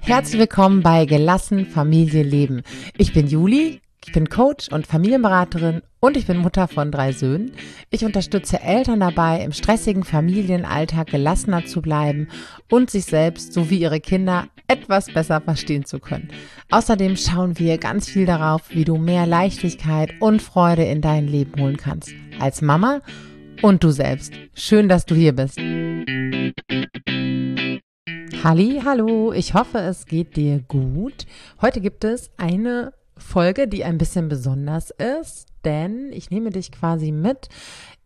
[0.00, 2.62] Herzlich willkommen bei Gelassen Familie Leben.
[2.96, 7.52] Ich bin Juli, ich bin Coach und Familienberaterin und ich bin Mutter von drei Söhnen.
[7.90, 12.28] Ich unterstütze Eltern dabei, im stressigen Familienalltag gelassener zu bleiben
[12.70, 16.30] und sich selbst sowie ihre Kinder etwas besser verstehen zu können.
[16.70, 21.60] Außerdem schauen wir ganz viel darauf, wie du mehr Leichtigkeit und Freude in dein Leben
[21.60, 22.14] holen kannst.
[22.40, 23.02] Als Mama
[23.62, 24.32] und du selbst.
[24.54, 25.58] Schön, dass du hier bist.
[28.44, 31.26] Halli, hallo, ich hoffe, es geht dir gut.
[31.60, 37.10] Heute gibt es eine Folge, die ein bisschen besonders ist, denn ich nehme dich quasi
[37.10, 37.48] mit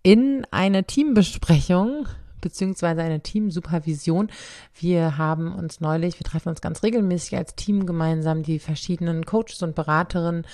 [0.03, 2.07] in eine Teambesprechung
[2.41, 4.31] beziehungsweise eine Teamsupervision.
[4.75, 9.63] Wir haben uns neulich, wir treffen uns ganz regelmäßig als Team gemeinsam, die verschiedenen Coaches
[9.63, 10.47] und Beraterinnen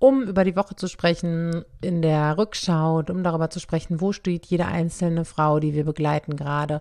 [0.00, 4.46] um über die Woche zu sprechen, in der Rückschau, um darüber zu sprechen, wo steht
[4.46, 6.80] jede einzelne Frau, die wir begleiten gerade,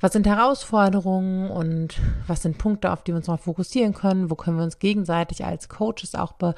[0.00, 4.36] was sind Herausforderungen und was sind Punkte, auf die wir uns noch fokussieren können, wo
[4.36, 6.54] können wir uns gegenseitig als Coaches auch be,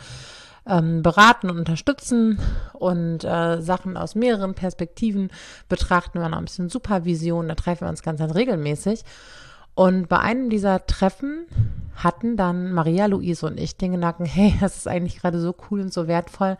[0.67, 2.39] ähm, beraten und unterstützen
[2.75, 5.31] und äh, Sachen aus mehreren Perspektiven
[5.71, 6.19] betrachten.
[6.19, 9.03] Wir haben ein bisschen Supervision, da treffen wir uns ganz, ganz regelmäßig.
[9.75, 11.47] Und bei einem dieser Treffen
[11.95, 15.81] hatten dann Maria, Luise und ich den Gedanken, hey, das ist eigentlich gerade so cool
[15.81, 16.57] und so wertvoll.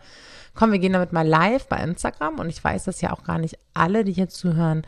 [0.55, 2.39] Komm, wir gehen damit mal live bei Instagram.
[2.39, 4.83] Und ich weiß, dass ja auch gar nicht alle, die hier zuhören,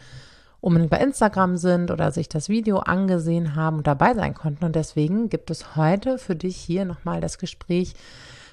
[0.62, 4.66] unbedingt bei Instagram sind oder sich das Video angesehen haben und dabei sein konnten.
[4.66, 7.94] Und deswegen gibt es heute für dich hier nochmal das Gespräch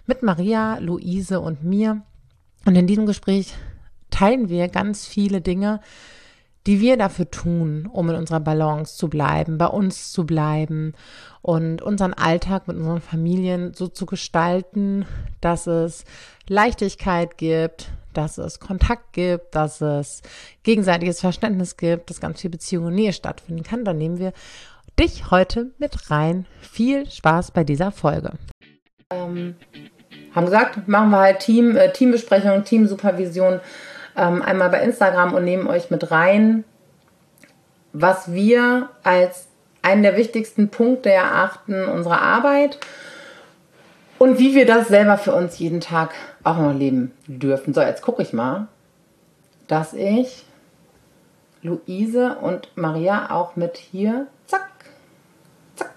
[0.06, 2.02] mit Maria, Luise und mir.
[2.66, 3.54] Und in diesem Gespräch
[4.10, 5.80] teilen wir ganz viele Dinge,
[6.66, 10.94] die wir dafür tun, um in unserer Balance zu bleiben, bei uns zu bleiben
[11.40, 15.06] und unseren Alltag mit unseren Familien so zu gestalten,
[15.40, 16.04] dass es
[16.46, 20.22] Leichtigkeit gibt, dass es Kontakt gibt, dass es
[20.62, 23.84] gegenseitiges Verständnis gibt, dass ganz viel Beziehung und Nähe stattfinden kann.
[23.84, 24.32] Dann nehmen wir
[24.98, 26.46] dich heute mit rein.
[26.60, 28.32] Viel Spaß bei dieser Folge.
[29.10, 29.56] Ähm,
[30.34, 33.60] haben gesagt, machen wir halt Team, äh, Teambesprechung, Teamsupervision
[34.16, 36.64] ähm, einmal bei Instagram und nehmen euch mit rein,
[37.92, 39.48] was wir als
[39.82, 42.78] einen der wichtigsten Punkte erachten unserer Arbeit
[44.18, 46.14] und wie wir das selber für uns jeden Tag
[46.44, 47.74] auch noch leben dürfen.
[47.74, 48.68] So, jetzt gucke ich mal,
[49.66, 50.44] dass ich
[51.62, 54.70] Luise und Maria auch mit hier, zack,
[55.76, 55.94] zack,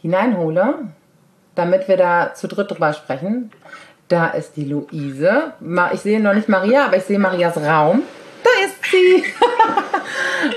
[0.00, 0.88] hineinhole,
[1.54, 3.50] damit wir da zu dritt drüber sprechen.
[4.08, 5.52] Da ist die Luise.
[5.92, 8.02] Ich sehe noch nicht Maria, aber ich sehe Marias Raum.
[8.42, 9.24] Da ist sie.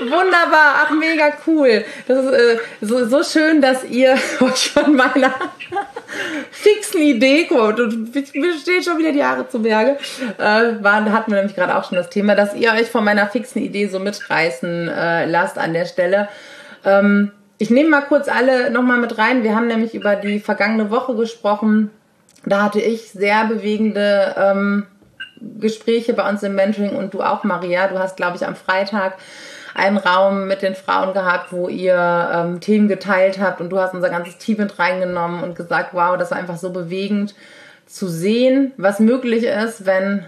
[0.00, 0.84] Wunderbar.
[0.84, 1.84] Ach, mega cool.
[2.08, 5.34] Das ist äh, so, so schön, dass ihr euch von meiner
[6.50, 7.78] fixen Idee kommt.
[7.78, 9.98] Und mir steht schon wieder die Haare zu Berge.
[10.38, 13.26] Äh, waren, hatten wir nämlich gerade auch schon das Thema, dass ihr euch von meiner
[13.26, 16.28] fixen Idee so mitreißen äh, lasst an der Stelle.
[16.86, 19.42] Ähm, ich nehme mal kurz alle nochmal mit rein.
[19.42, 21.90] Wir haben nämlich über die vergangene Woche gesprochen
[22.44, 24.86] da hatte ich sehr bewegende ähm,
[25.60, 27.88] Gespräche bei uns im Mentoring und du auch, Maria.
[27.88, 29.14] Du hast, glaube ich, am Freitag
[29.74, 33.94] einen Raum mit den Frauen gehabt, wo ihr ähm, Themen geteilt habt und du hast
[33.94, 37.34] unser ganzes Team mit reingenommen und gesagt, wow, das war einfach so bewegend
[37.86, 40.26] zu sehen, was möglich ist, wenn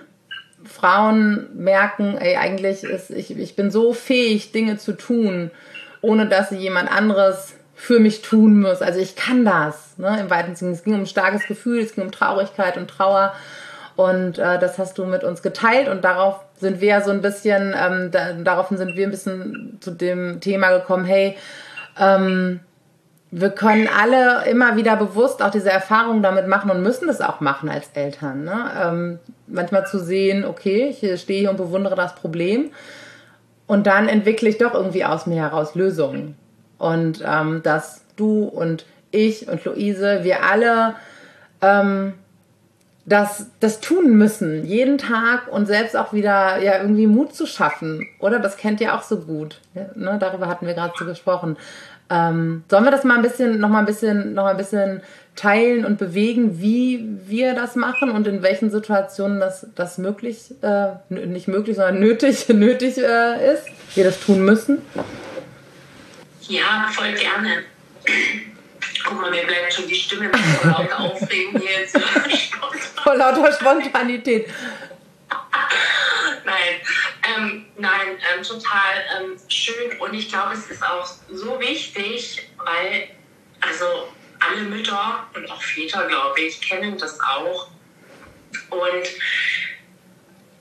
[0.65, 5.51] Frauen merken, ey, eigentlich ist ich, ich bin so fähig, Dinge zu tun,
[6.01, 8.81] ohne dass sie jemand anderes für mich tun muss.
[8.81, 9.99] Also ich kann das.
[9.99, 10.19] Ne?
[10.19, 10.73] Im weiten Sinne.
[10.73, 13.35] Es ging um ein starkes Gefühl, es ging um Traurigkeit und Trauer.
[13.95, 17.75] Und äh, das hast du mit uns geteilt und darauf sind wir so ein bisschen,
[17.79, 21.37] ähm, da, daraufhin sind wir ein bisschen zu dem Thema gekommen, hey,
[22.01, 22.61] ähm,
[23.31, 27.41] wir können alle immer wieder bewusst auch diese Erfahrungen damit machen und müssen das auch
[27.41, 28.45] machen als Eltern.
[28.45, 28.71] Ne?
[28.83, 32.71] Ähm, manchmal zu sehen, okay, ich stehe hier und bewundere das Problem
[33.67, 36.37] und dann entwickle ich doch irgendwie aus mir heraus Lösungen.
[36.85, 40.97] Und ähm, dass du und ich und Luise, wir alle
[41.63, 42.13] ähm,
[43.07, 48.07] das, das tun müssen, jeden Tag und selbst auch wieder ja irgendwie Mut zu schaffen,
[48.19, 48.39] oder?
[48.39, 49.63] Das kennt ihr auch so gut.
[49.73, 50.19] Ne?
[50.21, 51.57] Darüber hatten wir gerade so gesprochen.
[52.11, 55.01] Ähm, sollen wir das mal ein bisschen, noch mal ein bisschen, noch ein bisschen
[55.37, 60.89] teilen und bewegen, wie wir das machen und in welchen Situationen das, das möglich, äh,
[61.09, 63.65] nicht möglich, sondern nötig, nötig äh, ist,
[63.95, 64.83] wir das tun müssen?
[66.49, 67.65] Ja, voll gerne.
[69.05, 71.99] Guck mal, mir bleibt schon die Stimme vor lauter Aufregung hier jetzt.
[73.03, 74.49] vor lauter Spontanität.
[76.45, 76.81] nein,
[77.37, 83.09] ähm, nein, ähm, total ähm, schön und ich glaube, es ist auch so wichtig, weil
[83.61, 84.09] also
[84.41, 87.69] alle Mütter und auch Väter, glaube ich, kennen das auch.
[88.71, 89.05] Und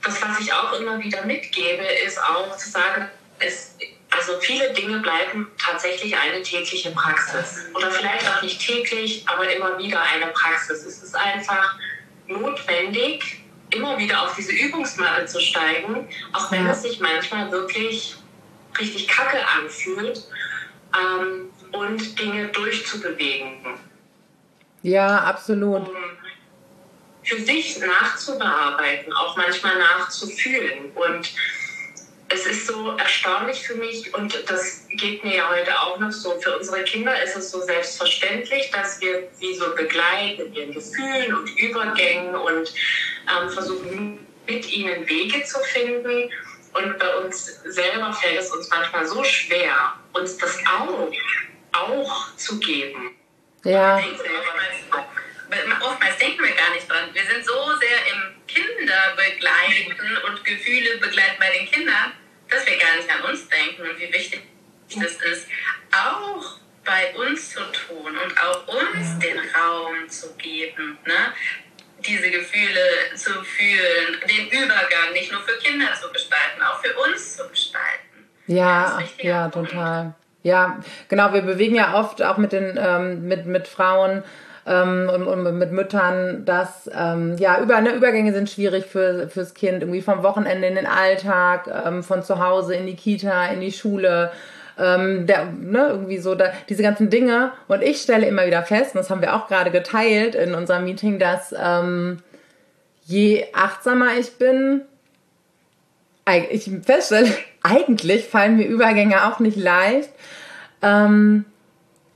[0.02, 3.10] das, was ich auch immer wieder mitgebe, ist auch zu sagen,
[3.40, 3.76] es,
[4.16, 7.66] also viele Dinge bleiben tatsächlich eine tägliche Praxis.
[7.74, 10.86] Oder vielleicht auch nicht täglich, aber immer wieder eine Praxis.
[10.86, 11.76] Es ist einfach
[12.28, 18.16] notwendig, immer wieder auf diese Übungsmatte zu steigen, auch wenn es sich manchmal wirklich
[18.80, 20.24] richtig kacke anfühlt
[20.96, 23.80] ähm, und Dinge durchzubewegen.
[24.84, 25.88] Ja, absolut.
[25.88, 25.96] Um
[27.24, 30.92] für sich nachzubearbeiten, auch manchmal nachzufühlen.
[30.92, 31.34] Und
[32.34, 36.40] es ist so erstaunlich für mich und das geht mir ja heute auch noch so.
[36.40, 41.36] Für unsere Kinder ist es so selbstverständlich, dass wir sie so begleiten in ihren Gefühlen
[41.36, 42.74] und Übergängen und
[43.30, 46.30] ähm, versuchen mit ihnen Wege zu finden.
[46.74, 51.12] Und bei uns selber fällt es uns manchmal so schwer, uns das auch,
[51.72, 53.16] auch zu geben.
[53.64, 54.02] Ja.
[55.82, 57.10] Oftmals denken wir gar nicht dran.
[57.14, 59.94] Wir sind so sehr im Kinderbegleiten
[60.28, 62.14] und Gefühle begleiten bei den Kindern,
[62.54, 64.42] dass wir gar nicht an uns denken und wie wichtig
[64.96, 65.48] das ist,
[65.92, 70.98] auch bei uns zu tun und auch uns den Raum zu geben.
[71.06, 71.34] Ne?
[72.08, 77.38] diese Gefühle zu fühlen, den Übergang nicht nur für Kinder zu gestalten, auch für uns
[77.38, 78.28] zu gestalten.
[78.48, 80.14] Ja, ja, total.
[80.44, 84.24] Ja, genau, wir bewegen ja oft auch mit den ähm, mit, mit Frauen
[84.66, 89.54] ähm, und, und, mit Müttern, dass ähm, ja über, ne, Übergänge sind schwierig für, fürs
[89.54, 93.60] Kind, irgendwie vom Wochenende in den Alltag, ähm, von zu Hause in die Kita, in
[93.60, 94.32] die Schule
[94.78, 97.52] ähm, der, ne, irgendwie so, da, diese ganzen Dinge.
[97.68, 100.86] Und ich stelle immer wieder fest, und das haben wir auch gerade geteilt in unserem
[100.86, 102.20] Meeting, dass ähm,
[103.06, 104.82] je achtsamer ich bin,
[106.50, 107.30] ich feststelle,
[107.64, 110.10] eigentlich fallen mir Übergänge auch nicht leicht.
[110.82, 111.46] Ähm,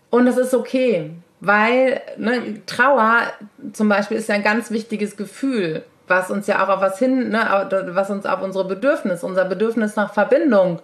[0.10, 3.22] und das ist okay, weil ne, Trauer
[3.74, 7.30] zum Beispiel ist ja ein ganz wichtiges Gefühl, was uns ja auch auf was hin,
[7.30, 10.80] ne, was uns auf unsere Bedürfnisse, unser Bedürfnis nach Verbindung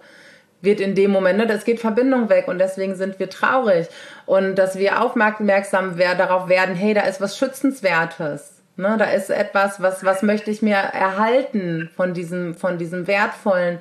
[0.60, 3.86] wird in dem Moment, ne, das geht Verbindung weg und deswegen sind wir traurig.
[4.26, 8.62] Und dass wir aufmerksam darauf werden, hey, da ist was Schützenswertes.
[8.76, 13.78] Ne, da ist etwas, was, was möchte ich mir erhalten von diesem, von diesem Wertvollen.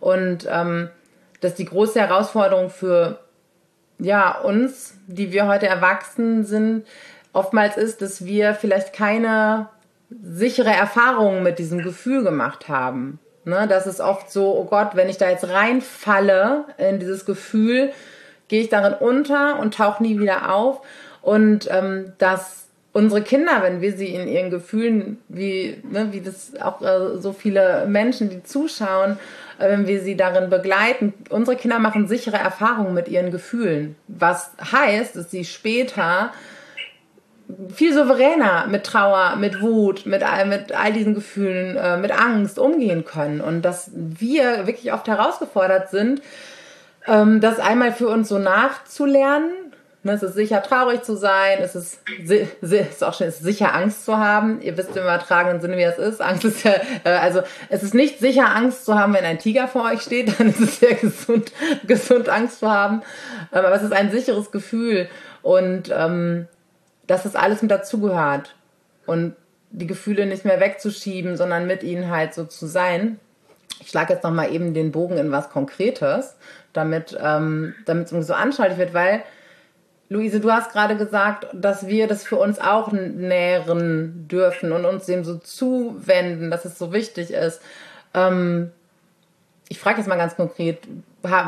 [0.00, 0.90] Und ähm,
[1.40, 3.18] dass die große Herausforderung für
[4.02, 6.86] ja, uns, die wir heute erwachsen sind,
[7.32, 9.68] oftmals ist, dass wir vielleicht keine
[10.22, 13.18] sichere Erfahrung mit diesem Gefühl gemacht haben.
[13.44, 17.90] Ne, das ist oft so, oh Gott, wenn ich da jetzt reinfalle in dieses Gefühl,
[18.46, 20.80] gehe ich darin unter und tauche nie wieder auf.
[21.22, 26.52] Und ähm, dass unsere Kinder, wenn wir sie in ihren Gefühlen, wie, ne, wie das
[26.60, 29.18] auch äh, so viele Menschen, die zuschauen,
[29.68, 33.96] wenn wir sie darin begleiten, unsere Kinder machen sichere Erfahrungen mit ihren Gefühlen.
[34.08, 36.30] Was heißt, dass sie später
[37.74, 42.58] viel souveräner mit Trauer, mit Wut, mit, all, mit all diesen Gefühlen, äh, mit Angst
[42.58, 43.40] umgehen können.
[43.40, 46.22] Und dass wir wirklich oft herausgefordert sind,
[47.06, 49.50] ähm, das einmal für uns so nachzulernen.
[50.04, 53.44] Ne, es ist sicher traurig zu sein, es ist, es ist auch schön, es ist
[53.44, 54.60] sicher Angst zu haben.
[54.60, 56.20] Ihr wisst im übertragenen Sinne, wie es ist.
[56.20, 56.72] Angst ist ja,
[57.04, 60.34] äh, also es ist nicht sicher Angst zu haben, wenn ein Tiger vor euch steht,
[60.40, 61.52] dann ist es sehr gesund,
[61.86, 63.02] gesund Angst zu haben.
[63.52, 65.08] Ähm, aber es ist ein sicheres Gefühl.
[65.40, 66.48] Und ähm,
[67.06, 68.56] dass das alles mit dazugehört
[69.06, 69.36] und
[69.70, 73.20] die Gefühle nicht mehr wegzuschieben, sondern mit ihnen halt so zu sein.
[73.80, 76.34] Ich schlage jetzt nochmal eben den Bogen in was Konkretes,
[76.72, 79.22] damit ähm, damit es irgendwie so anschaulich wird, weil
[80.12, 85.06] Luise, du hast gerade gesagt, dass wir das für uns auch nähren dürfen und uns
[85.06, 87.60] dem so zuwenden, dass es so wichtig ist.
[88.14, 88.70] Ähm,
[89.68, 90.78] ich frage jetzt mal ganz konkret,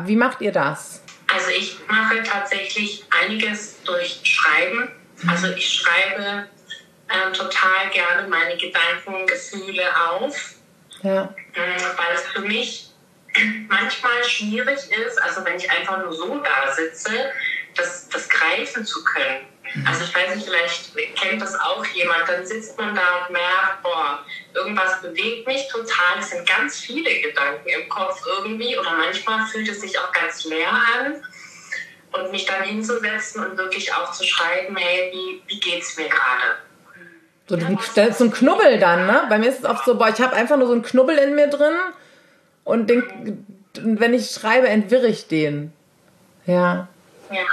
[0.04, 1.02] wie macht ihr das?
[1.32, 4.88] Also ich mache tatsächlich einiges durch Schreiben
[5.28, 6.48] also ich schreibe
[7.08, 10.54] ähm, total gerne meine Gedanken, Gefühle auf,
[11.02, 11.34] ja.
[11.54, 12.90] äh, weil es für mich
[13.68, 17.10] manchmal schwierig ist, also wenn ich einfach nur so da sitze,
[17.76, 19.46] das, das greifen zu können.
[19.74, 19.86] Mhm.
[19.86, 23.82] Also ich weiß nicht, vielleicht kennt das auch jemand, dann sitzt man da und merkt,
[23.82, 29.46] boah, irgendwas bewegt mich total, es sind ganz viele Gedanken im Kopf irgendwie oder manchmal
[29.46, 31.22] fühlt es sich auch ganz leer an
[32.12, 36.58] und mich dann hinzusetzen und wirklich auch zu schreiben, hey, wie, wie geht's mir gerade?
[37.46, 39.26] So, ja, so ein Knubbel dann, ne?
[39.28, 41.34] Bei mir ist es oft so, boah, ich habe einfach nur so einen Knubbel in
[41.34, 41.74] mir drin
[42.64, 45.72] und den, wenn ich schreibe, entwirre ich den.
[46.46, 46.88] Ja.
[47.30, 47.46] Ja.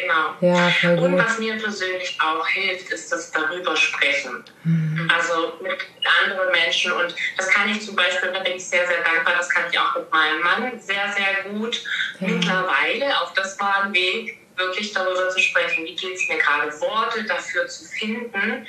[0.00, 0.34] Genau.
[0.40, 4.44] Ja, und was mir persönlich auch hilft, ist das darüber sprechen.
[4.64, 5.10] Mhm.
[5.12, 5.78] Also mit
[6.22, 6.92] anderen Menschen.
[6.92, 9.78] Und das kann ich zum Beispiel, da bin ich sehr, sehr dankbar, das kann ich
[9.78, 11.82] auch mit meinem Mann sehr, sehr gut.
[12.20, 12.28] Ja.
[12.28, 16.72] Mittlerweile, auch das war ein Weg, wirklich darüber zu sprechen, wie geht es mir gerade,
[16.80, 18.66] Worte dafür zu finden.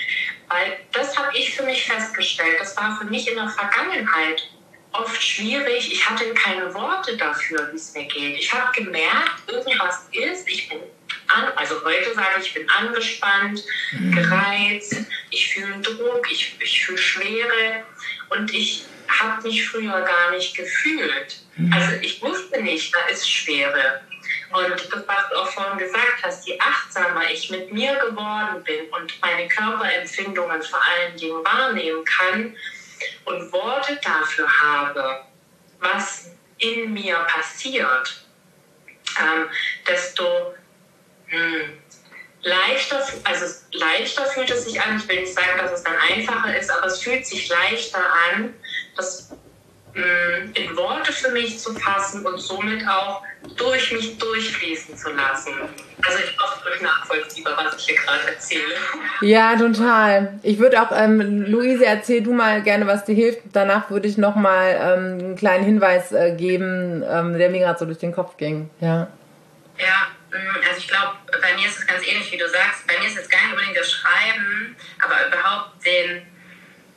[0.47, 2.57] Weil das habe ich für mich festgestellt.
[2.59, 4.49] Das war für mich in der Vergangenheit
[4.93, 5.91] oft schwierig.
[5.91, 8.37] Ich hatte keine Worte dafür, wie es mir geht.
[8.37, 10.47] Ich habe gemerkt, irgendwas ist.
[10.49, 10.79] Ich bin
[11.27, 14.11] an, also heute sage ich, ich bin angespannt, mhm.
[14.11, 14.95] gereizt,
[15.29, 17.85] ich fühle Druck, ich, ich fühle Schwere
[18.29, 21.41] und ich habe mich früher gar nicht gefühlt.
[21.55, 21.73] Mhm.
[21.73, 24.01] Also ich wusste nicht, da ist Schwere.
[24.53, 28.89] Und das, was du auch vorhin gesagt hast, je achtsamer ich mit mir geworden bin
[28.91, 32.55] und meine Körperempfindungen vor allen Dingen wahrnehmen kann
[33.25, 35.21] und Worte dafür habe,
[35.79, 38.25] was in mir passiert,
[39.19, 39.49] ähm,
[39.87, 40.53] desto
[41.27, 41.77] hm.
[42.43, 44.97] Leichter, also leichter fühlt es sich an.
[44.97, 48.55] Ich will nicht sagen, dass es dann einfacher ist, aber es fühlt sich leichter an,
[48.95, 49.29] das
[49.93, 53.23] mh, hm, in Worte für mich zu fassen und somit auch
[53.57, 55.53] durch mich durchfließen zu lassen.
[56.05, 58.75] Also ich hoffe, euch nachvollziehbar, was ich hier gerade erzähle.
[59.21, 60.39] Ja, total.
[60.43, 63.41] Ich würde auch, ähm, Luise, erzähl du mal gerne, was dir hilft.
[63.53, 67.79] Danach würde ich noch mal ähm, einen kleinen Hinweis äh, geben, ähm, der mir gerade
[67.79, 68.69] so durch den Kopf ging.
[68.79, 69.07] Ja.
[69.77, 72.85] Ja, mm, also ich glaube, bei mir ist es ganz ähnlich, wie du sagst.
[72.87, 76.21] Bei mir ist jetzt gar nicht unbedingt das Schreiben, aber überhaupt den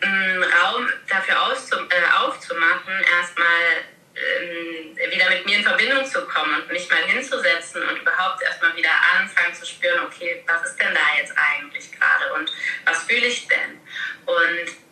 [0.05, 3.85] mm, Raum dafür äh, aufzumachen, erstmal
[4.17, 8.77] ähm, wieder mit mir in Verbindung zu kommen und mich mal hinzusetzen und überhaupt erstmal
[8.77, 12.51] wieder anfangen zu spüren, okay, was ist denn da jetzt eigentlich gerade und
[12.85, 13.81] was fühle ich denn?
[14.27, 14.85] Und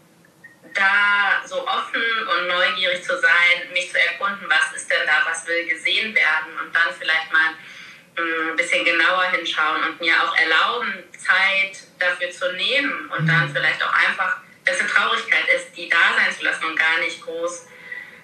[0.75, 5.47] da so offen und neugierig zu sein, mich zu erkunden, was ist denn da, was
[5.47, 7.55] will gesehen werden und dann vielleicht mal
[8.17, 13.55] ein bisschen genauer hinschauen und mir auch erlauben, Zeit dafür zu nehmen und dann mhm.
[13.55, 17.23] vielleicht auch einfach, dass eine Traurigkeit ist, die da sein zu lassen und gar nicht
[17.23, 17.67] groß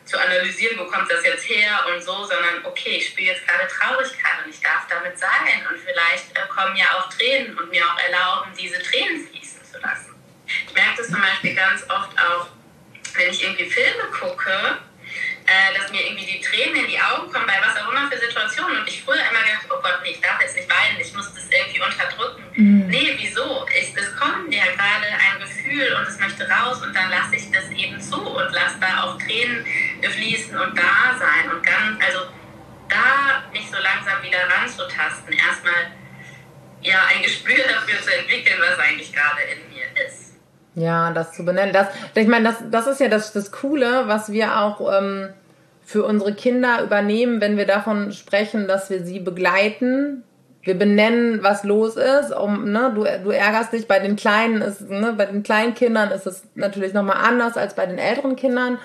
[0.05, 3.69] zu analysieren, wo kommt das jetzt her und so, sondern okay, ich spiele jetzt gerade
[3.69, 7.85] Traurigkeit und ich darf damit sein und vielleicht äh, kommen ja auch Tränen und mir
[7.85, 10.15] auch erlauben, diese Tränen fließen zu lassen.
[10.47, 12.49] Ich merke das zum Beispiel ganz oft auch,
[13.15, 14.79] wenn ich irgendwie Filme gucke,
[15.49, 18.19] äh, dass mir irgendwie die Tränen in die Augen kommen, bei was auch immer für
[18.19, 18.81] Situationen.
[18.81, 21.33] Und ich früher immer gedacht, oh Gott, nee, ich darf jetzt nicht weinen, ich muss
[21.33, 22.45] das irgendwie unterdrücken.
[22.53, 22.87] Mhm.
[22.89, 23.67] Nee, wieso?
[23.73, 27.51] Ich, es kommt ja gerade ein Gefühl und es möchte raus und dann lasse ich
[27.51, 29.65] das eben zu und lasse da auch Tränen
[30.03, 32.29] fließen und da sein und ganz, also
[32.89, 35.93] da mich so langsam wieder ranzutasten, erstmal
[36.83, 39.68] ja ein Gespür dafür zu entwickeln, was eigentlich gerade in.
[40.79, 41.73] Ja, das zu benennen.
[41.73, 45.29] Das, ich meine, das, das ist ja das, das Coole, was wir auch ähm,
[45.85, 50.23] für unsere Kinder übernehmen, wenn wir davon sprechen, dass wir sie begleiten.
[50.63, 52.31] Wir benennen, was los ist.
[52.31, 53.89] Um, ne, du, du ärgerst dich.
[53.89, 57.75] Bei den kleinen ist, ne, bei den kleinen Kindern ist es natürlich nochmal anders als
[57.75, 58.79] bei den älteren Kindern.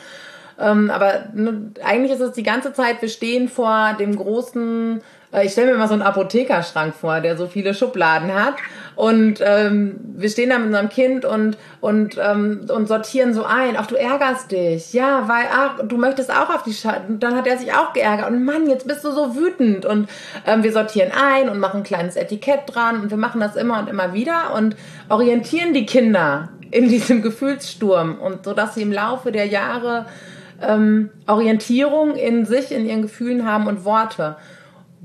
[0.59, 5.01] Ähm, aber ne, eigentlich ist es die ganze Zeit, wir stehen vor dem großen
[5.41, 8.55] ich stelle mir mal so einen Apothekerschrank vor, der so viele Schubladen hat.
[8.95, 13.75] Und ähm, wir stehen da mit unserem Kind und, und, ähm, und sortieren so ein.
[13.75, 14.93] Ach, du ärgerst dich.
[14.93, 17.19] Ja, weil, ach, du möchtest auch auf die Schatten.
[17.19, 18.29] Dann hat er sich auch geärgert.
[18.29, 19.85] Und Mann, jetzt bist du so wütend.
[19.85, 20.07] Und
[20.45, 23.01] ähm, wir sortieren ein und machen ein kleines Etikett dran.
[23.01, 24.75] Und wir machen das immer und immer wieder und
[25.09, 28.19] orientieren die Kinder in diesem Gefühlssturm.
[28.19, 30.05] Und so, dass sie im Laufe der Jahre
[30.61, 34.35] ähm, Orientierung in sich, in ihren Gefühlen haben und Worte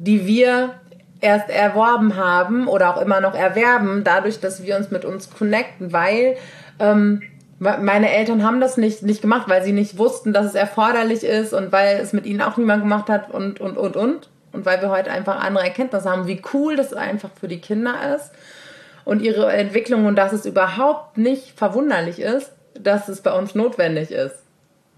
[0.01, 0.75] die wir
[1.21, 5.93] erst erworben haben oder auch immer noch erwerben, dadurch, dass wir uns mit uns connecten,
[5.93, 6.37] weil
[6.79, 7.23] ähm,
[7.59, 11.53] meine Eltern haben das nicht, nicht gemacht, weil sie nicht wussten, dass es erforderlich ist
[11.53, 14.29] und weil es mit ihnen auch niemand gemacht hat und, und, und, und.
[14.53, 18.15] Und weil wir heute einfach andere Erkenntnisse haben, wie cool das einfach für die Kinder
[18.15, 18.31] ist
[19.05, 24.13] und ihre Entwicklung und dass es überhaupt nicht verwunderlich ist, dass es bei uns notwendig
[24.13, 24.48] ist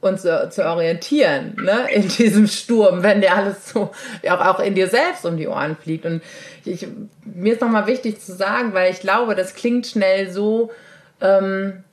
[0.00, 3.90] uns zu, zu orientieren, ne, in diesem Sturm, wenn dir alles so,
[4.28, 6.06] auch, auch in dir selbst um die Ohren fliegt.
[6.06, 6.22] Und
[6.64, 6.86] ich,
[7.24, 10.70] mir ist nochmal wichtig zu sagen, weil ich glaube, das klingt schnell so,
[11.20, 11.84] ähm,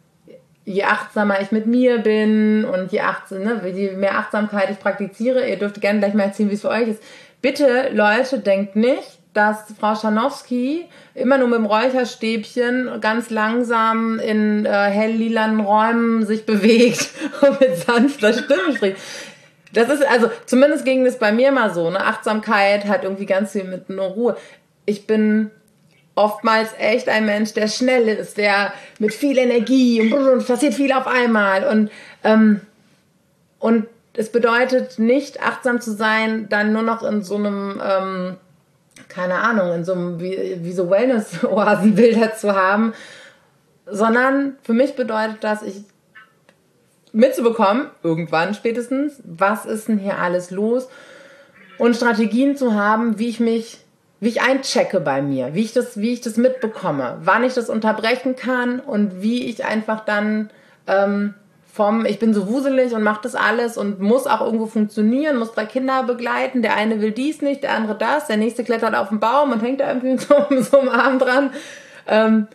[0.66, 5.48] je achtsamer ich mit mir bin und je, achtsam, ne, je mehr Achtsamkeit ich praktiziere,
[5.48, 7.04] ihr dürft gerne gleich mal erzählen, wie es für euch ist.
[7.42, 14.65] Bitte, Leute, denkt nicht, dass Frau Schanowski immer nur mit dem Räucherstäbchen ganz langsam in
[14.65, 17.10] äh, helllilanen Räumen sich bewegt
[17.41, 18.98] und mit sanfter Stimme spricht.
[19.74, 22.00] Das ist, also, zumindest ging das bei mir mal so, ne?
[22.00, 24.38] Achtsamkeit hat irgendwie ganz viel mit nur Ruhe.
[24.88, 25.51] Ich bin
[26.15, 30.91] oftmals echt ein Mensch, der schnell ist, der mit viel Energie und, und passiert viel
[30.91, 31.91] auf einmal und,
[32.24, 32.62] ähm,
[33.60, 38.38] und es bedeutet nicht achtsam zu sein, dann nur noch in so einem, ähm,
[39.10, 42.94] keine Ahnung, in so einem, wie, wie so Wellness-Oasenbilder zu haben,
[43.86, 45.84] sondern für mich bedeutet das, ich
[47.14, 50.88] mitzubekommen, irgendwann spätestens, was ist denn hier alles los?
[51.78, 53.80] Und Strategien zu haben, wie ich mich,
[54.20, 57.70] wie ich einchecke bei mir, wie ich das, wie ich das mitbekomme, wann ich das
[57.70, 60.50] unterbrechen kann und wie ich einfach dann
[60.88, 61.34] ähm,
[61.78, 65.54] vom, ich bin so wuselig und mache das alles und muss auch irgendwo funktionieren, muss
[65.54, 69.10] drei Kinder begleiten, der eine will dies nicht, der andere das, der nächste klettert auf
[69.10, 71.52] den Baum und hängt da irgendwie so, so Arm dran,
[72.08, 72.48] ähm,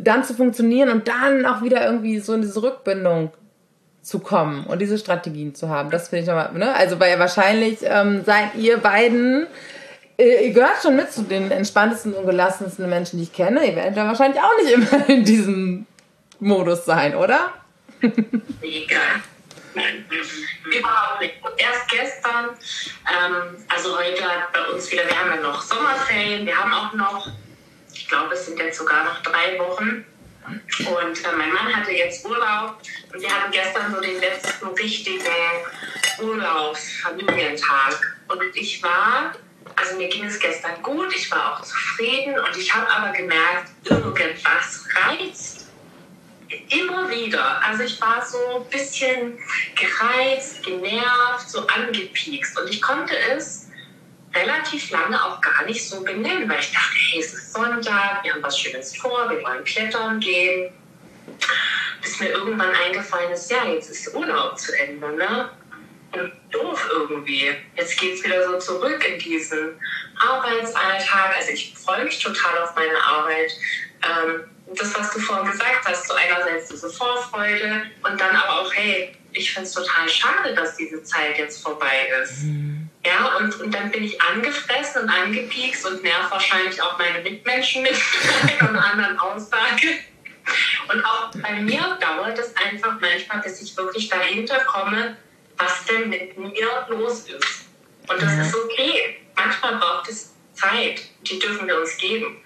[0.00, 3.30] dann zu funktionieren und dann auch wieder irgendwie so in diese Rückbindung
[4.00, 5.90] zu kommen und diese Strategien zu haben.
[5.90, 6.74] Das finde ich nochmal, ne?
[6.74, 9.46] Also, weil wahrscheinlich ähm, seid ihr beiden,
[10.18, 13.66] äh, ihr gehört schon mit zu den entspanntesten und gelassensten Menschen, die ich kenne.
[13.66, 15.86] Ihr werdet ja wahrscheinlich auch nicht immer in diesem
[16.40, 17.50] Modus sein, oder?
[18.60, 19.22] Mega.
[19.74, 20.04] Nein,
[20.64, 21.34] überhaupt nicht.
[21.56, 22.50] Erst gestern,
[23.08, 26.92] ähm, also heute hat bei uns wieder, wir haben ja noch Sommerferien, wir haben auch
[26.92, 27.28] noch,
[27.94, 30.04] ich glaube, es sind jetzt sogar noch drei Wochen.
[30.46, 32.82] Und äh, mein Mann hatte jetzt Urlaub
[33.12, 35.22] und wir hatten gestern so den letzten richtigen
[36.20, 38.18] Urlaubsfamilientag.
[38.28, 39.32] Und ich war,
[39.76, 43.70] also mir ging es gestern gut, ich war auch zufrieden und ich habe aber gemerkt,
[43.84, 45.61] irgendwas reizt
[46.68, 47.62] immer wieder.
[47.64, 49.38] Also ich war so ein bisschen
[49.74, 52.58] gereizt, genervt, so angepiekst.
[52.58, 53.68] Und ich konnte es
[54.34, 58.34] relativ lange auch gar nicht so benennen, weil ich dachte, hey, es ist Sonntag, wir
[58.34, 60.72] haben was Schönes vor, wir wollen klettern gehen.
[62.00, 65.50] Bis mir irgendwann eingefallen ist, ja, jetzt ist Urlaub zu Ende, ne?
[66.12, 67.54] Und doof irgendwie.
[67.76, 69.80] Jetzt geht es wieder so zurück in diesen
[70.18, 71.36] Arbeitsalltag.
[71.36, 73.52] Also ich freue mich total auf meine Arbeit.
[74.02, 78.74] Ähm, das, was du vorhin gesagt hast, so einerseits diese Vorfreude und dann aber auch,
[78.74, 82.42] hey, ich finde es total schade, dass diese Zeit jetzt vorbei ist.
[82.42, 82.88] Mhm.
[83.04, 87.82] Ja, und, und dann bin ich angefressen und angepiekst und nerv wahrscheinlich auch meine Mitmenschen
[87.82, 87.92] mit
[88.60, 89.88] einer anderen Aussage.
[90.92, 95.16] Und auch bei mir dauert es einfach manchmal, bis ich wirklich dahinter komme,
[95.56, 97.66] was denn mit mir los ist.
[98.08, 98.42] Und das ja.
[98.42, 99.20] ist okay.
[99.36, 102.42] Manchmal braucht es Zeit, die dürfen wir uns geben.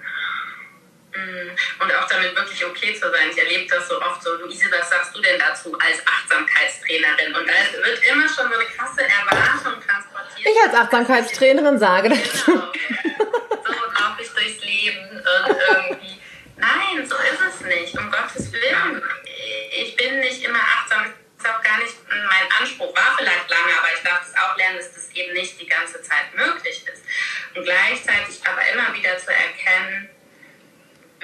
[1.16, 1.82] Mm.
[1.82, 3.30] Und auch damit wirklich okay zu sein.
[3.30, 4.34] Ich erlebe das so oft so.
[4.34, 7.34] Luise, was sagst du denn dazu als Achtsamkeitstrainerin?
[7.34, 7.52] Und da
[7.84, 10.46] wird immer schon so eine krasse Erwartung transportiert.
[10.46, 12.52] Ich als Achtsamkeitstrainerin sage dazu.
[12.52, 12.72] Genau.
[13.64, 16.20] So laufe ich durchs Leben und irgendwie.
[16.56, 17.96] Nein, so ist es nicht.
[17.96, 19.02] Um Gottes Willen.
[19.72, 21.12] Ich bin nicht immer achtsam.
[21.36, 22.94] Das ist auch gar nicht mein Anspruch.
[22.94, 26.00] War vielleicht lange, aber ich darf es auch lernen, dass das eben nicht die ganze
[26.02, 27.02] Zeit möglich ist.
[27.54, 30.10] Und gleichzeitig aber immer wieder zu erkennen,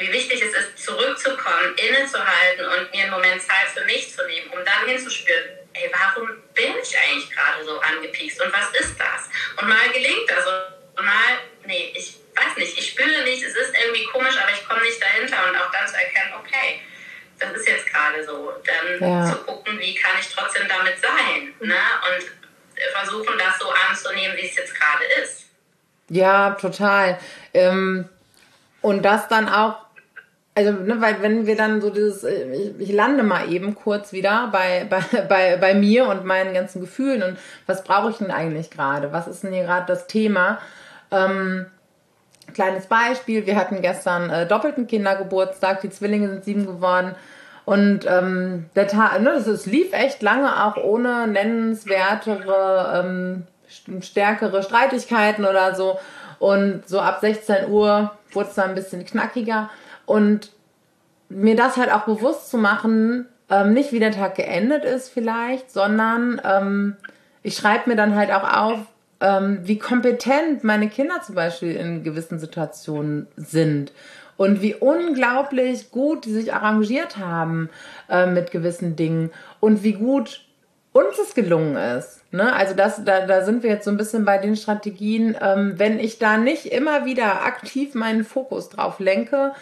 [0.03, 4.51] wie wichtig es ist, zurückzukommen, innezuhalten und mir einen Moment Zeit für mich zu nehmen,
[4.51, 9.31] um dann hinzuspüren, ey, warum bin ich eigentlich gerade so angepiekst und was ist das?
[9.61, 13.75] Und mal gelingt das und mal, nee, ich weiß nicht, ich spüre nicht, es ist
[13.75, 16.81] irgendwie komisch, aber ich komme nicht dahinter und auch dann zu erkennen, okay,
[17.39, 18.53] das ist jetzt gerade so.
[18.65, 19.33] Dann ja.
[19.33, 21.77] zu gucken, wie kann ich trotzdem damit sein ne?
[22.09, 22.25] und
[22.93, 25.47] versuchen, das so anzunehmen, wie es jetzt gerade ist.
[26.09, 27.19] Ja, total.
[27.55, 28.09] Ähm,
[28.81, 29.77] und das dann auch,
[30.55, 34.13] also, ne, weil wenn wir dann so dieses, äh, ich, ich lande mal eben kurz
[34.13, 38.31] wieder bei, bei, bei, bei mir und meinen ganzen Gefühlen und was brauche ich denn
[38.31, 39.13] eigentlich gerade?
[39.13, 40.59] Was ist denn hier gerade das Thema?
[41.11, 41.67] Ähm,
[42.53, 47.15] kleines Beispiel, wir hatten gestern äh, doppelten Kindergeburtstag, die Zwillinge sind sieben geworden.
[47.65, 53.47] Und ähm, der Tag, ne, es lief echt lange auch ohne nennenswertere, ähm,
[54.03, 55.99] stärkere Streitigkeiten oder so.
[56.41, 59.71] Und so ab 16 Uhr wurde es dann ein bisschen knackiger.
[60.07, 60.53] Und
[61.29, 65.71] mir das halt auch bewusst zu machen, ähm, nicht wie der Tag geendet ist vielleicht,
[65.71, 66.97] sondern ähm,
[67.43, 68.79] ich schreibe mir dann halt auch auf,
[69.21, 73.93] ähm, wie kompetent meine Kinder zum Beispiel in gewissen Situationen sind
[74.37, 77.69] und wie unglaublich gut die sich arrangiert haben
[78.09, 80.47] äh, mit gewissen Dingen und wie gut
[80.93, 82.21] uns es gelungen ist.
[82.33, 82.53] Ne?
[82.53, 85.99] Also das, da, da sind wir jetzt so ein bisschen bei den Strategien, ähm, wenn
[85.99, 89.53] ich da nicht immer wieder aktiv meinen Fokus drauf lenke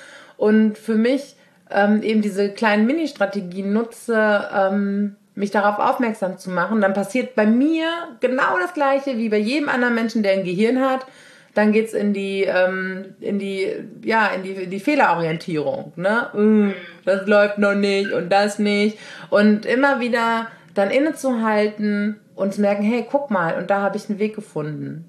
[0.41, 1.37] und für mich
[1.71, 7.45] ähm, eben diese kleinen Mini-Strategien nutze, ähm, mich darauf aufmerksam zu machen, dann passiert bei
[7.45, 7.87] mir
[8.21, 11.05] genau das gleiche wie bei jedem anderen Menschen, der ein Gehirn hat.
[11.53, 13.71] Dann geht's in die, ähm, in die,
[14.03, 15.93] ja, in die, in die Fehlerorientierung.
[15.97, 16.29] Ne?
[16.33, 16.71] Mm,
[17.05, 18.99] das läuft noch nicht und das nicht.
[19.29, 24.09] Und immer wieder dann innezuhalten und zu merken, hey, guck mal, und da habe ich
[24.09, 25.05] einen Weg gefunden.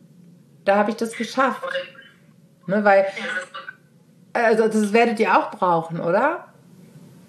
[0.65, 1.63] Da habe ich das geschafft.
[2.67, 3.05] Ne, weil,
[4.33, 6.47] also das werdet ihr auch brauchen, oder?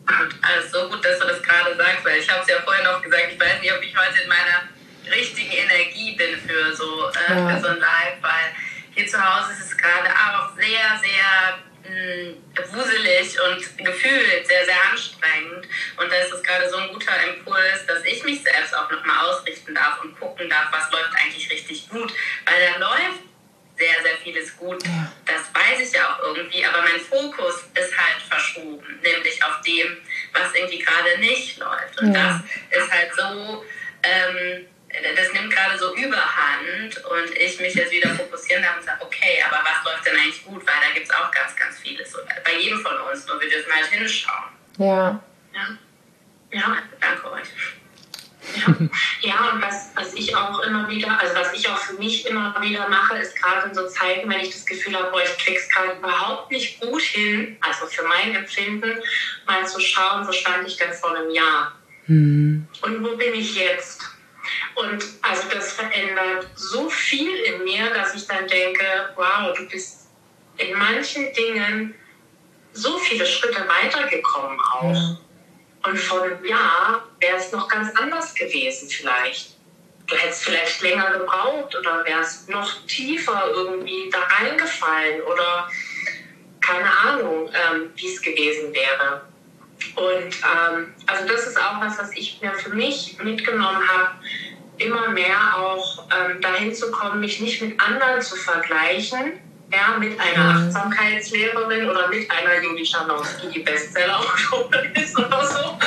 [0.07, 3.25] Also gut, dass du das gerade sagst, weil ich habe es ja vorher noch gesagt,
[3.33, 4.69] ich weiß nicht, ob ich heute in meiner
[5.11, 7.49] richtigen Energie bin für so, äh, ja.
[7.49, 8.55] für so ein Live, weil
[8.95, 11.59] hier zu Hause ist es gerade auch sehr, sehr
[11.91, 15.67] mm, wuselig und gefühlt sehr, sehr anstrengend.
[15.97, 19.27] Und da ist es gerade so ein guter Impuls, dass ich mich selbst auch nochmal
[19.27, 20.91] ausrichten darf und gucken darf, was
[53.75, 57.57] so Zeiten, wenn ich das Gefühl habe, boah, ich krieg's gerade überhaupt nicht gut hin,
[57.61, 59.01] also für mein Empfinden,
[59.47, 61.73] mal zu schauen, wo stand ich denn vor einem Jahr?
[62.07, 62.67] Mhm.
[62.83, 64.03] Und wo bin ich jetzt?
[64.75, 68.85] Und also das verändert so viel in mir, dass ich dann denke,
[69.17, 70.09] wow, du bist
[70.57, 71.95] in manchen Dingen
[72.73, 74.93] so viele Schritte weitergekommen auch.
[74.93, 75.19] Ja.
[75.85, 79.57] Und vor einem Jahr wäre es noch ganz anders gewesen vielleicht.
[80.12, 85.70] Du hättest vielleicht länger gebraucht oder wärst noch tiefer irgendwie da reingefallen oder
[86.61, 89.22] keine Ahnung, ähm, wie es gewesen wäre.
[89.96, 94.11] Und ähm, also das ist auch was, was ich mir für mich mitgenommen habe,
[94.77, 99.40] immer mehr auch ähm, dahin zu kommen, mich nicht mit anderen zu vergleichen,
[99.72, 100.66] ja, mit einer mhm.
[100.66, 105.79] Achtsamkeitslehrerin oder mit einer Juli Schanowski, die Bestsellerautorin ist oder so.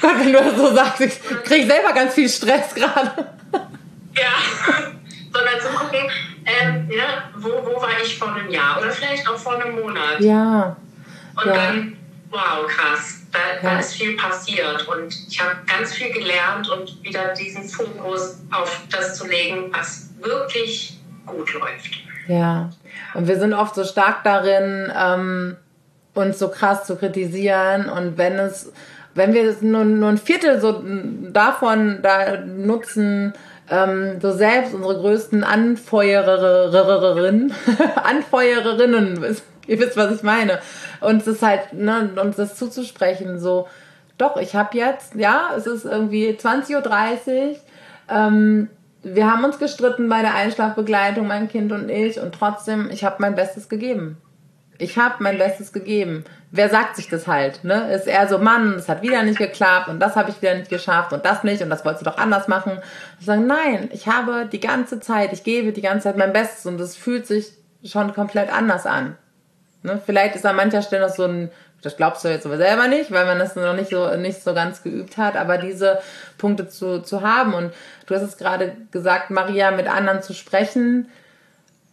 [0.00, 3.10] Gott, wenn du das so sagst, ich kriege selber ganz viel Stress gerade.
[4.16, 4.32] Ja,
[5.32, 6.10] sondern zu gucken,
[6.44, 10.20] ähm, ja, wo, wo war ich vor einem Jahr oder vielleicht auch vor einem Monat.
[10.20, 10.76] Ja.
[11.36, 11.54] Und ja.
[11.54, 11.96] dann,
[12.30, 17.32] wow, krass da, da ist viel passiert und ich habe ganz viel gelernt und wieder
[17.34, 21.90] diesen Fokus auf das zu legen, was wirklich gut läuft.
[22.26, 22.70] Ja,
[23.14, 25.56] und wir sind oft so stark darin, ähm,
[26.14, 28.72] uns so krass zu kritisieren und wenn es,
[29.14, 30.82] wenn wir nur, nur ein Viertel so
[31.32, 33.34] davon da nutzen,
[33.70, 37.52] ähm, so selbst unsere größten Anfeuererinnen,
[38.02, 40.58] Anfeuererinnen, ihr wisst, was ich meine,
[41.00, 43.68] uns das halt, ne, uns das zuzusprechen, so,
[44.18, 47.56] doch, ich habe jetzt, ja, es ist irgendwie 20.30 Uhr,
[48.10, 48.68] ähm,
[49.02, 53.16] wir haben uns gestritten bei der Einschlafbegleitung, mein Kind und ich, und trotzdem, ich habe
[53.20, 54.18] mein Bestes gegeben.
[54.80, 56.24] Ich habe mein Bestes gegeben.
[56.50, 57.64] Wer sagt sich das halt?
[57.64, 57.92] Ne?
[57.92, 60.70] Ist eher so, Mann, es hat wieder nicht geklappt und das habe ich wieder nicht
[60.70, 62.78] geschafft und das nicht und das wolltest du doch anders machen.
[63.20, 66.64] Ich sage, nein, ich habe die ganze Zeit, ich gebe die ganze Zeit mein Bestes
[66.64, 67.52] und es fühlt sich
[67.84, 69.16] schon komplett anders an.
[69.82, 70.00] Ne?
[70.04, 71.50] Vielleicht ist an mancher Stelle noch so ein,
[71.82, 74.54] das glaubst du jetzt aber selber nicht, weil man das noch nicht so, nicht so
[74.54, 75.98] ganz geübt hat, aber diese
[76.38, 77.52] Punkte zu, zu haben.
[77.52, 77.72] Und
[78.06, 81.08] du hast es gerade gesagt, Maria, mit anderen zu sprechen,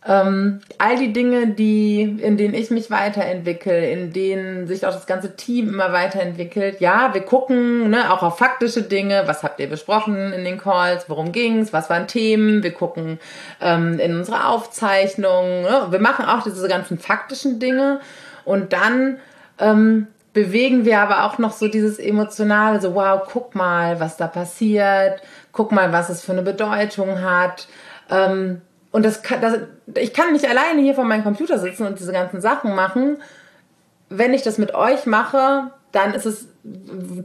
[0.05, 5.07] ähm, all die Dinge, die, in denen ich mich weiterentwickle, in denen sich auch das
[5.07, 6.79] ganze Team immer weiterentwickelt.
[6.79, 9.23] Ja, wir gucken ne, auch auf faktische Dinge.
[9.25, 11.09] Was habt ihr besprochen in den Calls?
[11.09, 11.73] Worum ging's?
[11.73, 12.63] Was waren Themen?
[12.63, 13.19] Wir gucken
[13.59, 15.63] ähm, in unsere Aufzeichnungen.
[15.63, 15.87] Ne?
[15.89, 17.99] Wir machen auch diese ganzen faktischen Dinge.
[18.45, 19.17] Und dann
[19.59, 24.27] ähm, bewegen wir aber auch noch so dieses emotionale, so wow, guck mal, was da
[24.27, 25.21] passiert.
[25.51, 27.67] Guck mal, was es für eine Bedeutung hat.
[28.09, 29.59] Ähm, und das kann, das,
[29.95, 33.17] ich kann nicht alleine hier vor meinem Computer sitzen und diese ganzen Sachen machen.
[34.09, 36.47] Wenn ich das mit euch mache, dann ist es,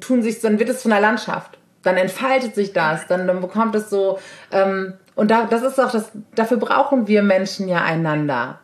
[0.00, 1.58] tun sich, dann wird es von der Landschaft.
[1.82, 4.18] Dann entfaltet sich das, dann, dann bekommt es so,
[4.50, 8.60] ähm, und da, das ist auch das, dafür brauchen wir Menschen ja einander.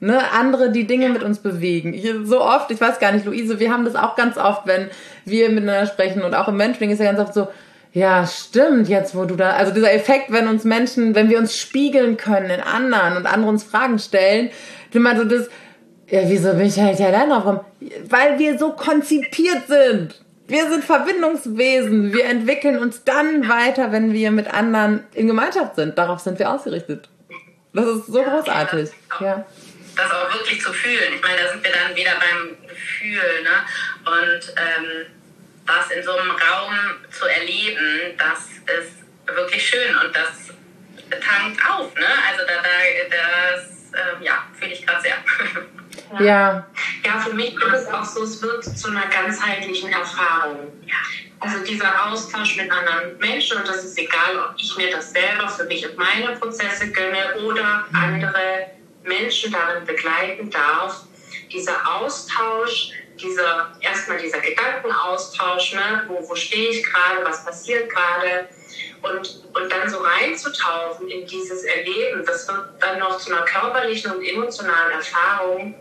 [0.00, 1.94] Ne, andere, die Dinge mit uns bewegen.
[1.94, 4.90] Ich, so oft, ich weiß gar nicht, Luise, wir haben das auch ganz oft, wenn
[5.24, 7.48] wir miteinander sprechen und auch im Mentoring ist ja ganz oft so,
[7.94, 11.56] ja, stimmt, jetzt wo du da, also dieser Effekt, wenn uns Menschen, wenn wir uns
[11.56, 14.50] spiegeln können in anderen und andere uns Fragen stellen,
[14.92, 15.48] immer so das,
[16.08, 17.64] ja, wieso bin ich halt allein drauf
[18.08, 20.20] Weil wir so konzipiert sind.
[20.48, 22.12] Wir sind Verbindungswesen.
[22.12, 25.96] Wir entwickeln uns dann weiter, wenn wir mit anderen in Gemeinschaft sind.
[25.96, 27.08] Darauf sind wir ausgerichtet.
[27.72, 28.90] Das ist so großartig.
[29.20, 29.46] Ja.
[29.96, 31.14] Das auch wirklich zu fühlen.
[31.14, 33.64] Ich meine, da sind wir dann wieder beim Gefühl, ne?
[34.04, 35.06] Und ähm,
[35.66, 36.74] das in so einem Raum
[37.10, 38.48] zu erleben, das
[38.78, 40.54] ist wirklich schön und das
[41.20, 41.94] tankt auf.
[41.94, 42.06] Ne?
[42.30, 45.16] Also da, da, das äh, ja, fühle ich gerade sehr.
[46.20, 46.66] Ja.
[47.04, 50.72] Ja, für mich ist es auch so, es wird zu einer ganzheitlichen Erfahrung.
[51.40, 55.48] Also dieser Austausch mit anderen Menschen und das ist egal, ob ich mir das selber
[55.48, 58.70] für mich und meine Prozesse gönne oder andere
[59.02, 61.02] Menschen darin begleiten darf.
[61.52, 66.04] Dieser Austausch dieser, erstmal dieser Gedankenaustausch, ne?
[66.08, 68.48] wo, wo stehe ich gerade, was passiert gerade
[69.02, 74.12] und, und dann so reinzutauchen in dieses Erleben, das wird dann noch zu einer körperlichen
[74.12, 75.74] und emotionalen Erfahrung.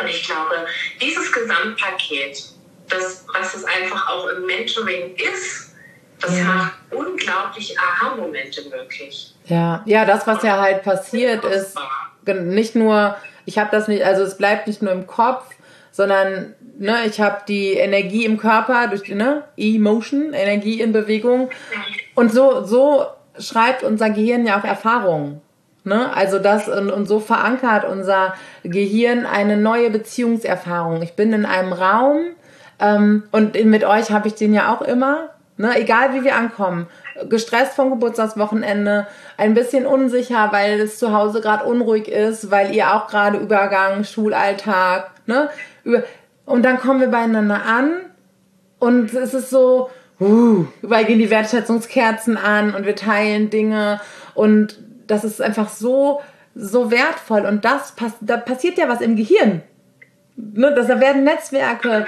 [0.00, 0.66] Und ich glaube,
[1.00, 2.44] dieses Gesamtpaket,
[2.88, 5.74] das, was es einfach auch im Mentoring ist,
[6.20, 6.44] das ja.
[6.44, 9.34] macht unglaublich Aha-Momente möglich.
[9.44, 11.76] Ja, ja, das, was ja halt passiert, ist
[12.24, 15.44] nicht nur, ich habe das nicht, also es bleibt nicht nur im Kopf,
[15.96, 21.48] sondern ne, ich habe die Energie im Körper durch ne, Emotion, Energie in Bewegung.
[22.14, 23.06] Und so, so
[23.38, 25.40] schreibt unser Gehirn ja auch Erfahrungen.
[25.84, 26.14] Ne?
[26.14, 31.00] Also das und, und so verankert unser Gehirn eine neue Beziehungserfahrung.
[31.00, 32.18] Ich bin in einem Raum
[32.78, 35.30] ähm, und mit euch habe ich den ja auch immer.
[35.56, 35.80] Ne?
[35.80, 36.88] Egal wie wir ankommen,
[37.28, 42.94] gestresst vom Geburtstagswochenende, ein bisschen unsicher, weil es zu Hause gerade unruhig ist, weil ihr
[42.94, 45.48] auch gerade Übergang, Schulalltag, ne?
[46.44, 47.92] Und dann kommen wir beieinander an
[48.78, 54.00] und es ist so, uh, überall gehen die Wertschätzungskerzen an und wir teilen Dinge
[54.34, 56.20] und das ist einfach so,
[56.54, 59.62] so wertvoll und das da passiert ja was im Gehirn.
[60.36, 60.72] Ne?
[60.74, 62.06] Da werden Netzwerke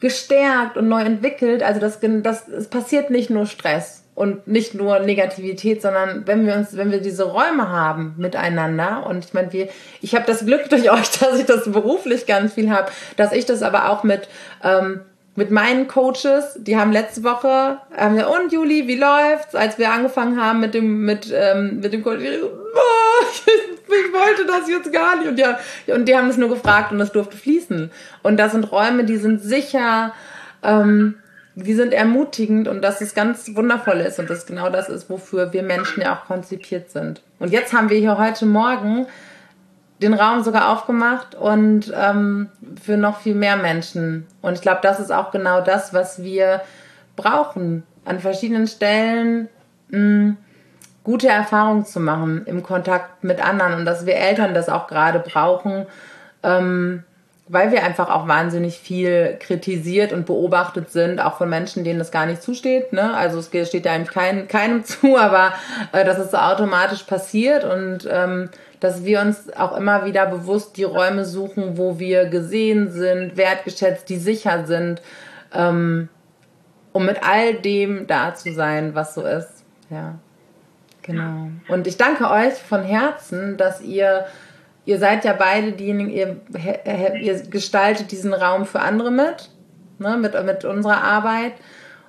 [0.00, 1.62] gestärkt und neu entwickelt.
[1.62, 6.54] Also das, das, es passiert nicht nur Stress und nicht nur Negativität, sondern wenn wir
[6.54, 9.68] uns, wenn wir diese Räume haben miteinander und ich meine, wir,
[10.00, 13.44] ich habe das Glück durch euch, dass ich das beruflich ganz viel habe, dass ich
[13.46, 14.28] das aber auch mit
[14.64, 15.02] ähm,
[15.38, 19.54] mit meinen Coaches, die haben letzte Woche, haben wir, und Juli, wie läuft's?
[19.54, 24.66] Als wir angefangen haben mit dem, mit, ähm, mit dem Coach, ich, ich wollte das
[24.66, 25.28] jetzt gar nicht.
[25.28, 27.90] Und die, und die haben es nur gefragt und das durfte fließen.
[28.22, 30.14] Und das sind Räume, die sind sicher,
[30.62, 31.16] ähm,
[31.56, 35.54] die sind ermutigend und dass es ganz wundervoll ist und das genau das ist, wofür
[35.54, 37.22] wir Menschen ja auch konzipiert sind.
[37.38, 39.06] Und jetzt haben wir hier heute Morgen
[40.02, 42.50] den Raum sogar aufgemacht und ähm,
[42.82, 44.26] für noch viel mehr Menschen.
[44.42, 46.60] Und ich glaube, das ist auch genau das, was wir
[47.16, 49.48] brauchen, an verschiedenen Stellen
[49.88, 50.36] mh, hm,
[51.04, 55.20] gute Erfahrungen zu machen im Kontakt mit anderen und dass wir Eltern das auch gerade
[55.20, 55.86] brauchen,
[56.42, 57.04] ähm,
[57.48, 62.10] weil wir einfach auch wahnsinnig viel kritisiert und beobachtet sind, auch von Menschen, denen das
[62.10, 62.92] gar nicht zusteht.
[62.92, 63.14] Ne?
[63.14, 65.52] Also es steht ja eigentlich kein, keinem zu, aber
[65.92, 70.76] äh, dass es so automatisch passiert und ähm, dass wir uns auch immer wieder bewusst
[70.76, 75.00] die Räume suchen, wo wir gesehen sind, wertgeschätzt, die sicher sind,
[75.54, 76.08] ähm,
[76.92, 79.64] um mit all dem da zu sein, was so ist.
[79.90, 80.16] Ja,
[81.02, 81.48] genau.
[81.68, 84.26] Und ich danke euch von Herzen, dass ihr,
[84.86, 86.40] ihr seid ja beide diejenigen, ihr,
[87.20, 89.50] ihr gestaltet diesen Raum für andere mit,
[89.98, 91.52] ne, mit, mit unserer Arbeit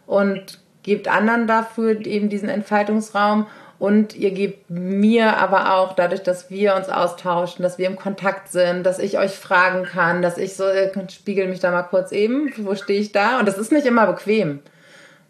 [0.06, 3.48] und gebt anderen dafür eben diesen Entfaltungsraum
[3.80, 8.52] und ihr gebt mir aber auch, dadurch, dass wir uns austauschen, dass wir im Kontakt
[8.52, 10.64] sind, dass ich euch fragen kann, dass ich so,
[10.94, 13.40] könnt, spiegel mich da mal kurz eben, wo stehe ich da?
[13.40, 14.62] Und das ist nicht immer bequem.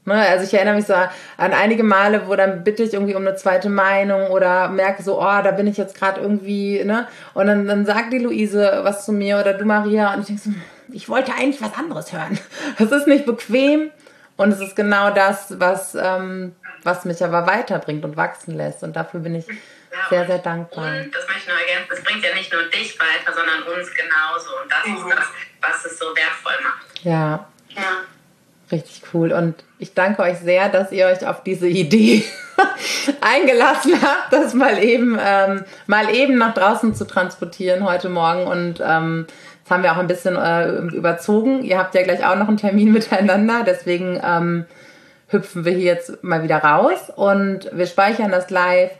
[0.08, 0.15] Ne?
[0.15, 3.36] Also ich erinnere mich so an einige Male, wo dann bitte ich irgendwie um eine
[3.36, 7.08] zweite Meinung oder merke so, oh, da bin ich jetzt gerade irgendwie, ne?
[7.34, 10.41] Und dann, dann sagt die Luise was zu mir oder du Maria und ich denke
[10.41, 10.50] so,
[10.91, 12.39] ich wollte eigentlich was anderes hören.
[12.80, 13.91] Das ist nicht bequem
[14.38, 18.82] und es ist genau das, was ähm, was mich aber weiterbringt und wachsen lässt.
[18.84, 19.56] Und dafür bin ich ja,
[20.10, 20.86] sehr, sehr dankbar.
[20.86, 23.89] Und das möchte ich noch ergänzen, es bringt ja nicht nur dich weiter, sondern uns
[23.93, 24.50] genauso.
[24.63, 25.10] Und das mhm.
[25.10, 25.26] ist das,
[25.62, 27.04] was es so wertvoll macht.
[27.04, 27.50] Ja.
[27.70, 28.04] Ja.
[28.71, 29.32] Richtig cool.
[29.32, 32.23] Und ich danke euch sehr, dass ihr euch auf diese Idee
[33.21, 38.45] eingelassen habt, das mal eben, ähm, mal eben nach draußen zu transportieren heute Morgen.
[38.45, 39.25] Und ähm,
[39.63, 41.63] das haben wir auch ein bisschen äh, überzogen.
[41.63, 43.63] Ihr habt ja gleich auch noch einen Termin miteinander.
[43.65, 44.65] Deswegen ähm,
[45.27, 48.91] hüpfen wir hier jetzt mal wieder raus und wir speichern das live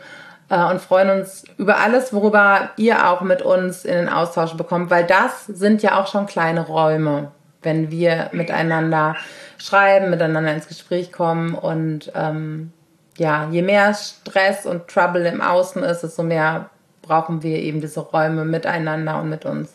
[0.50, 4.90] äh, und freuen uns über alles, worüber ihr auch mit uns in den Austausch bekommt,
[4.90, 7.32] weil das sind ja auch schon kleine Räume,
[7.64, 9.16] wenn wir miteinander
[9.58, 12.72] schreiben, miteinander ins Gespräch kommen und ähm,
[13.18, 16.70] ja, je mehr Stress und Trouble im Außen ist, desto mehr
[17.02, 19.72] brauchen wir eben diese Räume miteinander und mit uns.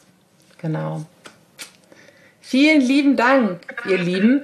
[0.59, 1.05] Genau.
[2.40, 4.42] Vielen lieben Dank, ihr Lieben.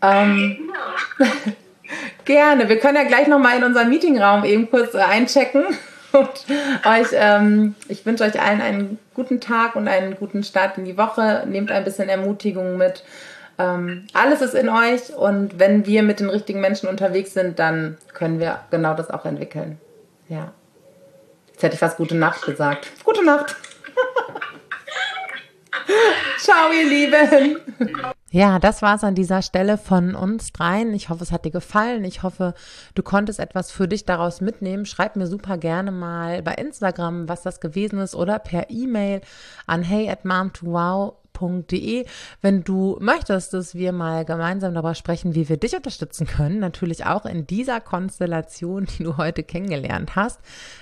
[0.00, 0.70] Ähm,
[2.24, 2.68] gerne.
[2.68, 5.64] Wir können ja gleich noch mal in unseren Meetingraum eben kurz äh, einchecken.
[6.12, 6.46] Und
[6.86, 10.96] euch, ähm, ich wünsche euch allen einen guten Tag und einen guten Start in die
[10.96, 11.44] Woche.
[11.46, 13.04] Nehmt ein bisschen Ermutigung mit.
[13.58, 17.98] Ähm, alles ist in euch und wenn wir mit den richtigen Menschen unterwegs sind, dann
[18.14, 19.80] können wir genau das auch entwickeln.
[20.28, 20.52] Ja.
[21.48, 22.88] Jetzt hätte ich fast gute Nacht gesagt.
[23.04, 23.56] Gute Nacht.
[26.38, 27.60] Ciao, ihr Lieben.
[28.30, 30.92] Ja, das war's an dieser Stelle von uns dreien.
[30.92, 32.04] Ich hoffe, es hat dir gefallen.
[32.04, 32.54] Ich hoffe,
[32.94, 34.86] du konntest etwas für dich daraus mitnehmen.
[34.86, 39.22] Schreib mir super gerne mal bei Instagram, was das gewesen ist oder per E-Mail
[39.66, 42.04] an hey at mom2wow www.mama-mut.de.
[42.40, 47.06] Wenn du möchtest, dass wir mal gemeinsam darüber sprechen, wie wir dich unterstützen können, natürlich
[47.06, 50.40] auch in dieser Konstellation, die du heute kennengelernt hast,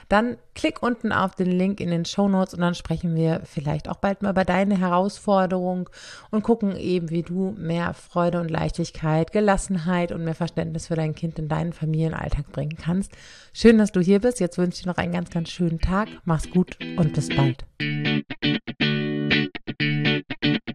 [0.09, 3.89] dann klick unten auf den Link in den Show Notes und dann sprechen wir vielleicht
[3.89, 5.91] auch bald mal über deine Herausforderung
[6.31, 11.15] und gucken eben, wie du mehr Freude und Leichtigkeit, Gelassenheit und mehr Verständnis für dein
[11.15, 13.13] Kind in deinen Familienalltag bringen kannst.
[13.53, 14.41] Schön, dass du hier bist.
[14.41, 16.09] Jetzt wünsche ich dir noch einen ganz, ganz schönen Tag.
[16.25, 17.65] Mach's gut und bis bald.